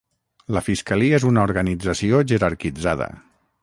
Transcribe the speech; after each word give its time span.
La 0.55 0.63
fiscalia 0.67 1.19
és 1.19 1.27
una 1.33 1.45
organització 1.49 2.25
jerarquitzada. 2.35 3.15